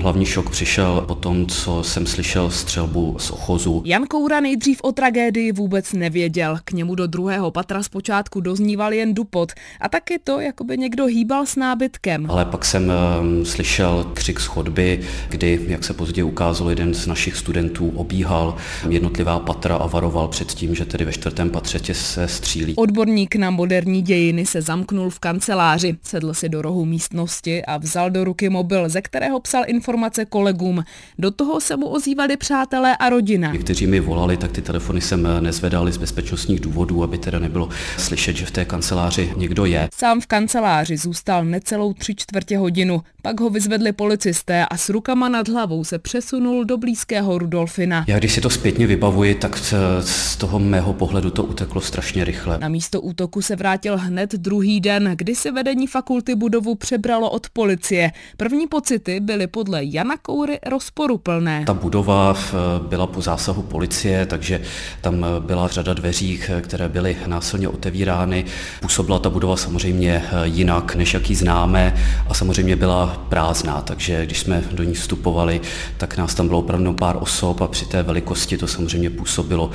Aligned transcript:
Ten 0.00 0.04
hlavní 0.04 0.26
šok 0.26 0.50
přišel 0.50 1.04
po 1.08 1.14
tom, 1.14 1.46
co 1.46 1.82
jsem 1.82 2.06
slyšel 2.06 2.50
střelbu 2.50 3.16
z 3.18 3.30
ochozu. 3.30 3.82
Jan 3.84 4.06
Koura 4.06 4.40
nejdřív 4.40 4.78
o 4.82 4.92
tragédii 4.92 5.52
vůbec 5.52 5.92
nevěděl. 5.92 6.58
K 6.64 6.72
němu 6.72 6.94
do 6.94 7.06
druhého 7.06 7.50
patra 7.50 7.82
zpočátku 7.82 8.40
dozníval 8.40 8.92
jen 8.92 9.14
dupot 9.14 9.52
a 9.80 9.88
taky 9.88 10.18
to, 10.18 10.40
jako 10.40 10.64
by 10.64 10.78
někdo 10.78 11.06
hýbal 11.06 11.46
s 11.46 11.56
nábytkem. 11.56 12.30
Ale 12.30 12.44
pak 12.44 12.64
jsem 12.64 12.92
um, 13.20 13.44
slyšel 13.44 14.10
křik 14.14 14.40
z 14.40 14.46
chodby, 14.46 15.00
kdy, 15.28 15.60
jak 15.68 15.84
se 15.84 15.92
později 15.92 16.22
ukázalo, 16.22 16.70
jeden 16.70 16.94
z 16.94 17.06
našich 17.06 17.36
studentů 17.36 17.92
obíhal 17.96 18.56
jednotlivá 18.88 19.38
patra 19.38 19.76
a 19.76 19.86
varoval 19.86 20.28
před 20.28 20.48
tím, 20.48 20.74
že 20.74 20.84
tedy 20.84 21.04
ve 21.04 21.12
čtvrtém 21.12 21.50
patře 21.50 21.94
se 21.94 22.28
střílí. 22.28 22.74
Odborník 22.76 23.36
na 23.36 23.50
moderní 23.50 24.02
dějiny 24.02 24.46
se 24.46 24.62
zamknul 24.62 25.10
v 25.10 25.18
kanceláři, 25.18 25.96
sedl 26.02 26.34
si 26.34 26.48
do 26.48 26.62
rohu 26.62 26.84
místnosti 26.84 27.64
a 27.64 27.76
vzal 27.76 28.10
do 28.10 28.24
ruky 28.24 28.48
mobil, 28.48 28.88
ze 28.88 29.02
kterého 29.02 29.40
psal 29.40 29.62
informace 29.66 29.89
kolegům. 30.28 30.84
Do 31.18 31.30
toho 31.30 31.60
se 31.60 31.76
mu 31.76 31.86
ozývali 31.86 32.36
přátelé 32.36 32.96
a 32.96 33.08
rodina. 33.08 33.52
Někteří 33.52 33.86
mi 33.86 34.00
volali, 34.00 34.36
tak 34.36 34.52
ty 34.52 34.62
telefony 34.62 35.00
jsem 35.00 35.28
nezvedal 35.40 35.92
z 35.92 35.96
bezpečnostních 35.96 36.60
důvodů, 36.60 37.02
aby 37.02 37.18
teda 37.18 37.38
nebylo 37.38 37.68
slyšet, 37.98 38.36
že 38.36 38.46
v 38.46 38.50
té 38.50 38.64
kanceláři 38.64 39.32
někdo 39.36 39.64
je. 39.64 39.88
Sám 39.94 40.20
v 40.20 40.26
kanceláři 40.26 40.96
zůstal 40.96 41.44
necelou 41.44 41.92
tři 41.92 42.14
čtvrtě 42.14 42.58
hodinu. 42.58 43.02
Pak 43.22 43.40
ho 43.40 43.50
vyzvedli 43.50 43.92
policisté 43.92 44.66
a 44.66 44.76
s 44.76 44.88
rukama 44.88 45.28
nad 45.28 45.48
hlavou 45.48 45.84
se 45.84 45.98
přesunul 45.98 46.64
do 46.64 46.78
blízkého 46.78 47.38
Rudolfina. 47.38 48.04
Já 48.08 48.18
když 48.18 48.32
si 48.32 48.40
to 48.40 48.50
zpětně 48.50 48.86
vybavuji, 48.86 49.34
tak 49.34 49.58
z 50.00 50.36
toho 50.36 50.58
mého 50.58 50.92
pohledu 50.92 51.30
to 51.30 51.44
uteklo 51.44 51.80
strašně 51.80 52.24
rychle. 52.24 52.58
Na 52.58 52.68
místo 52.68 53.00
útoku 53.00 53.42
se 53.42 53.56
vrátil 53.56 53.98
hned 53.98 54.32
druhý 54.32 54.80
den, 54.80 55.12
kdy 55.16 55.34
si 55.34 55.50
vedení 55.50 55.86
fakulty 55.86 56.34
budovu 56.34 56.74
přebralo 56.74 57.30
od 57.30 57.48
policie. 57.48 58.12
První 58.36 58.66
pocity 58.66 59.20
byly 59.20 59.46
podle 59.46 59.79
Jana 59.80 60.16
Koury 60.16 60.58
rozporuplné. 60.66 61.64
Ta 61.66 61.74
budova 61.74 62.36
eh, 62.36 62.52
byla 62.88 63.06
po 63.06 63.22
zásahu 63.22 63.62
policie, 63.62 64.26
takže 64.26 64.60
tam 65.00 65.24
eh, 65.24 65.40
byla 65.40 65.68
řada 65.68 65.94
dveří, 65.94 66.40
eh, 66.48 66.60
které 66.60 66.88
byly 66.88 67.16
násilně 67.26 67.68
otevírány. 67.68 68.44
Působila 68.80 69.18
ta 69.18 69.30
budova 69.30 69.56
samozřejmě 69.56 70.24
jinak, 70.44 70.94
než 70.94 71.14
jaký 71.14 71.34
známe 71.34 71.94
a 72.28 72.34
samozřejmě 72.34 72.76
byla 72.76 73.26
prázdná, 73.28 73.80
takže 73.80 74.26
když 74.26 74.40
jsme 74.40 74.64
do 74.72 74.84
ní 74.84 74.94
vstupovali, 74.94 75.60
tak 75.96 76.16
nás 76.16 76.34
tam 76.34 76.46
bylo 76.48 76.58
opravdu 76.58 76.92
pár 76.92 77.16
osob 77.20 77.60
a 77.60 77.66
při 77.66 77.86
té 77.86 78.02
velikosti 78.02 78.58
to 78.58 78.66
samozřejmě 78.66 79.10
působilo 79.10 79.70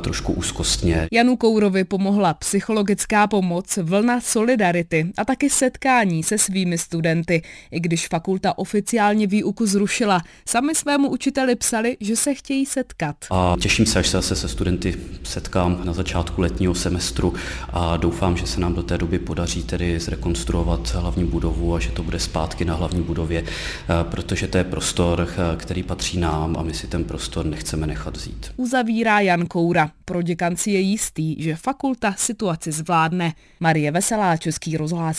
trošku 0.00 0.32
úzkostně. 0.32 1.08
Janu 1.12 1.36
Kourovi 1.36 1.84
pomohla 1.84 2.34
psychologická 2.34 3.26
pomoc, 3.26 3.78
vlna 3.82 4.20
solidarity 4.20 5.12
a 5.16 5.24
taky 5.24 5.50
setkání 5.50 6.22
se 6.22 6.38
svými 6.38 6.78
studenty. 6.78 7.42
I 7.70 7.80
když 7.80 8.08
fakulta 8.08 8.58
oficiálně 8.58 9.26
výuku 9.26 9.47
zrušila, 9.60 10.22
sami 10.48 10.74
svému 10.74 11.08
učiteli 11.08 11.56
psali, 11.56 11.96
že 12.00 12.16
se 12.16 12.34
chtějí 12.34 12.66
setkat. 12.66 13.16
A 13.30 13.56
těším 13.60 13.86
se, 13.86 13.98
až 13.98 14.08
se 14.08 14.16
zase 14.16 14.36
se 14.36 14.48
studenty 14.48 14.94
setkám 15.22 15.80
na 15.84 15.92
začátku 15.92 16.40
letního 16.40 16.74
semestru 16.74 17.34
a 17.68 17.96
doufám, 17.96 18.36
že 18.36 18.46
se 18.46 18.60
nám 18.60 18.74
do 18.74 18.82
té 18.82 18.98
doby 18.98 19.18
podaří 19.18 19.62
tedy 19.62 20.00
zrekonstruovat 20.00 20.94
hlavní 20.94 21.24
budovu 21.24 21.74
a 21.74 21.80
že 21.80 21.90
to 21.90 22.02
bude 22.02 22.20
zpátky 22.20 22.64
na 22.64 22.74
hlavní 22.74 23.02
budově, 23.02 23.44
eh, 23.44 23.84
protože 24.02 24.46
to 24.46 24.58
je 24.58 24.64
prostor, 24.64 25.28
eh, 25.30 25.56
který 25.56 25.82
patří 25.82 26.18
nám 26.18 26.56
a 26.58 26.62
my 26.62 26.74
si 26.74 26.86
ten 26.86 27.04
prostor 27.04 27.46
nechceme 27.46 27.86
nechat 27.86 28.16
vzít. 28.16 28.52
Uzavírá 28.56 29.20
Jan 29.20 29.46
Koura. 29.46 29.90
Pro 30.04 30.22
děkanci 30.22 30.70
je 30.70 30.80
jistý, 30.80 31.42
že 31.42 31.56
fakulta 31.56 32.14
situaci 32.18 32.72
zvládne. 32.72 33.32
Marie 33.60 33.90
Veselá, 33.90 34.36
Český 34.36 34.76
rozhlas. 34.76 35.18